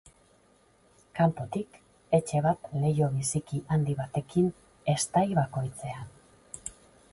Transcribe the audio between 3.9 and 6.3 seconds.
batekin estai bakoitzean.